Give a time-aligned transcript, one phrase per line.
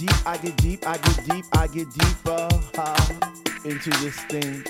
[0.00, 2.48] deep, I get deep, I get deep, I get deeper
[3.66, 4.64] into this thing.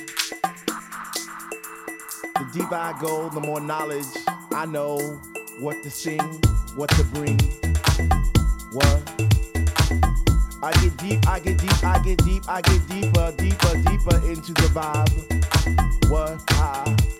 [2.35, 4.07] The deeper I go, the more knowledge
[4.53, 4.99] I know
[5.61, 6.19] what to sing,
[6.75, 7.39] what to bring.
[8.73, 9.03] What?
[10.63, 14.53] I get deep, I get deep, I get deep, I get deeper, deeper, deeper into
[14.53, 16.11] the vibe.
[16.11, 17.20] What?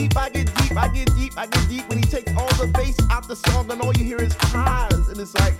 [0.00, 0.08] Woo!
[0.08, 2.34] I get deep, I get deep, I get deep, I get deep when he takes
[2.34, 5.08] all the bass out the song and all you hear is highs.
[5.08, 5.54] And it's like,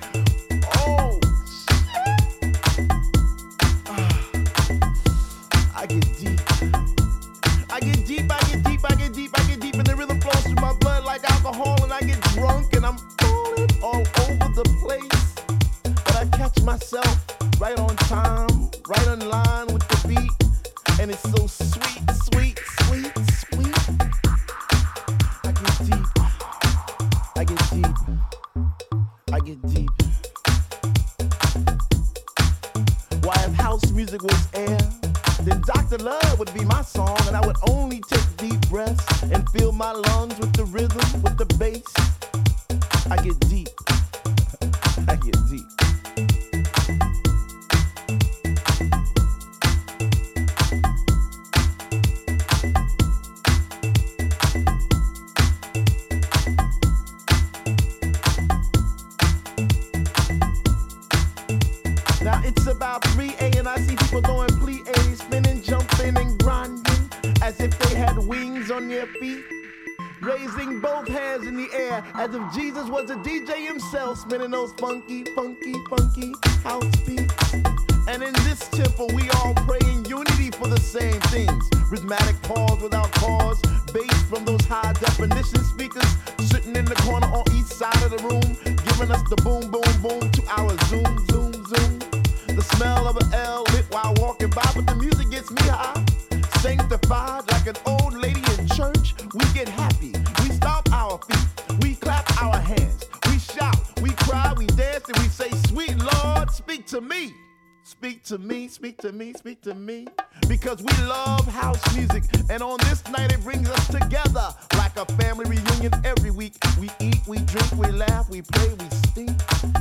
[117.80, 119.30] we laugh, we play, we stink.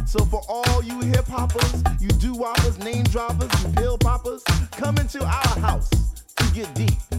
[0.05, 4.41] So for all you hip hoppers, you do woppers, name droppers, you pill poppers,
[4.71, 5.89] come into our house
[6.37, 7.18] to get deep.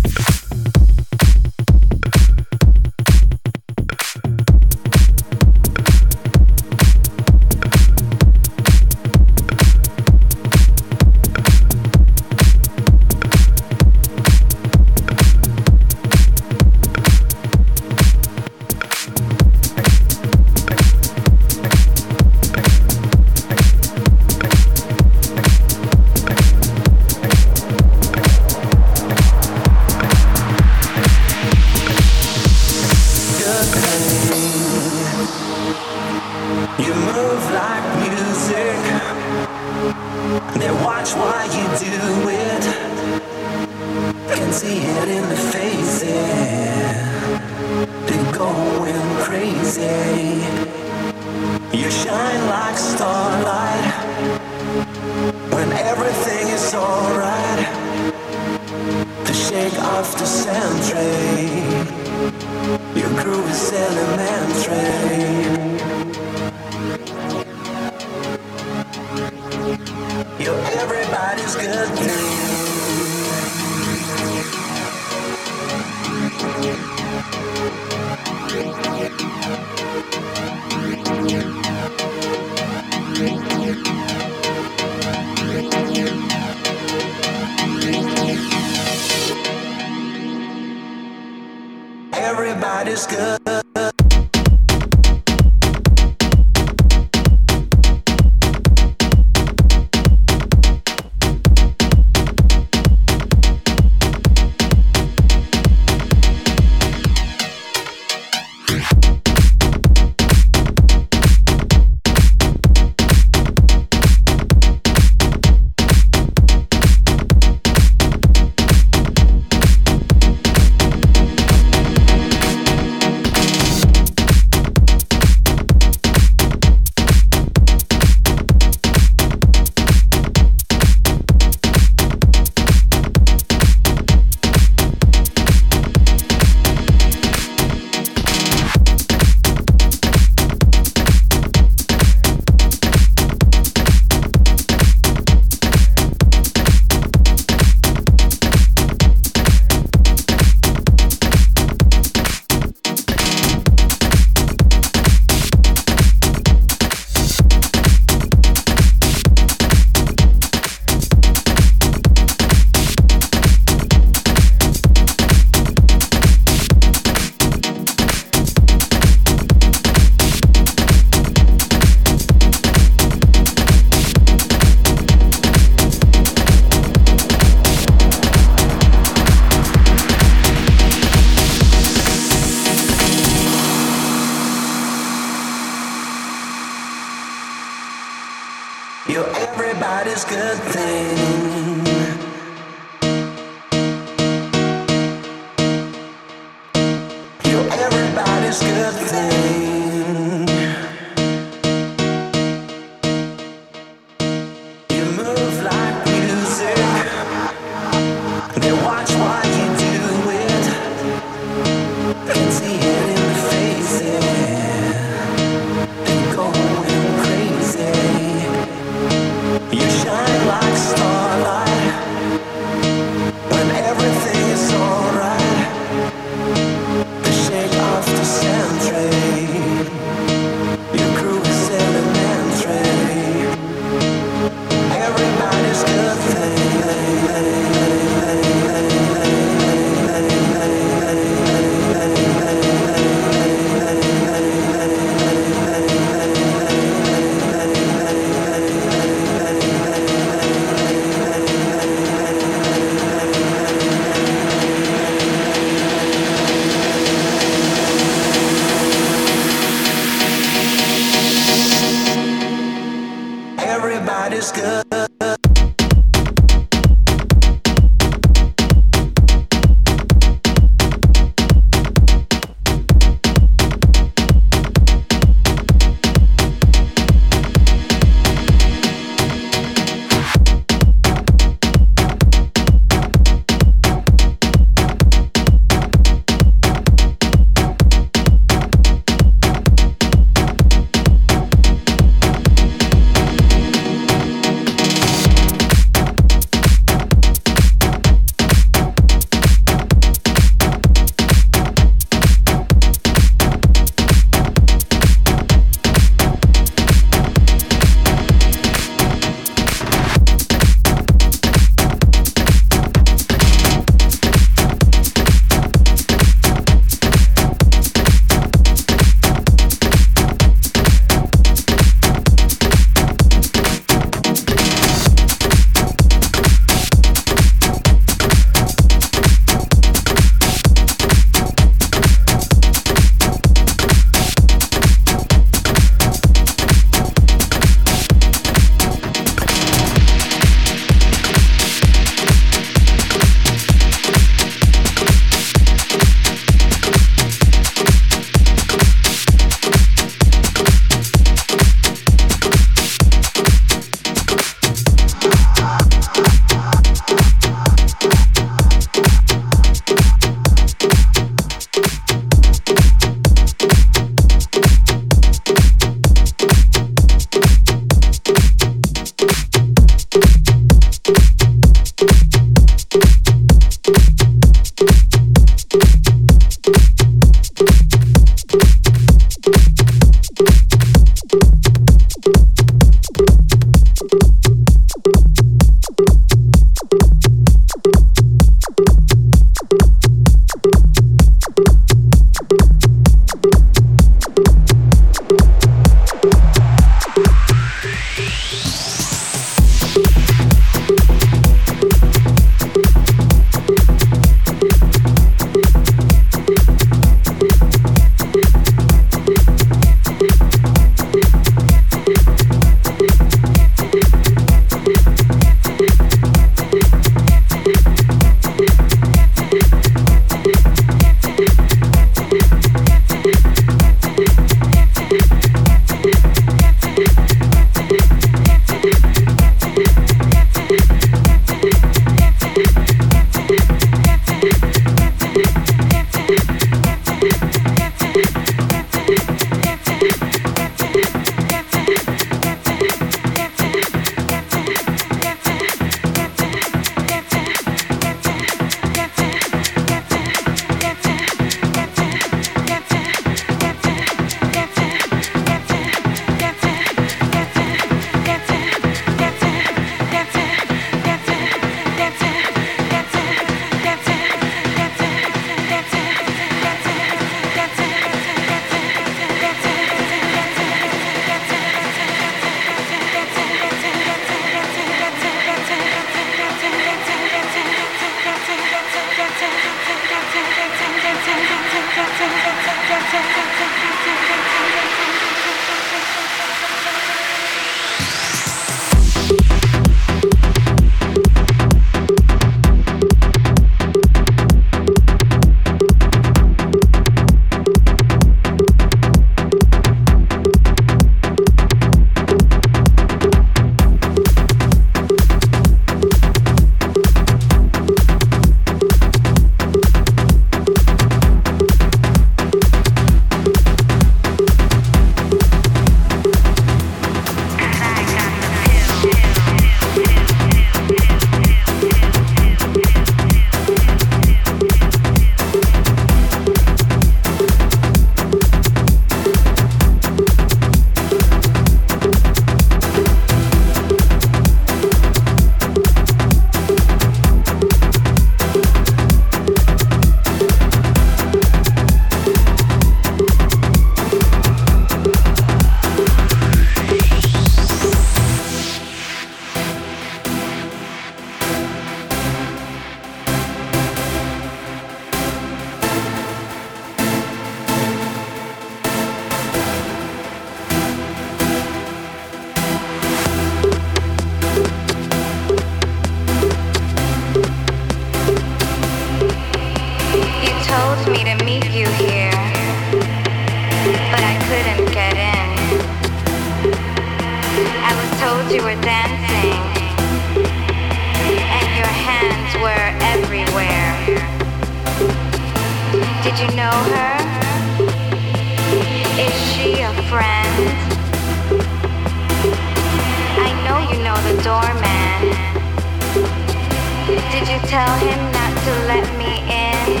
[597.76, 600.00] Tell him not to let me in?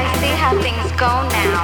[0.00, 1.60] I see how things go now.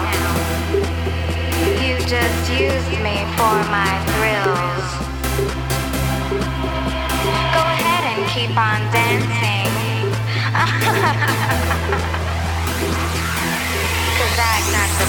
[1.80, 4.86] You just used me for my thrills.
[7.54, 9.70] Go ahead and keep on dancing.
[14.18, 14.42] Cause I
[14.74, 15.06] got the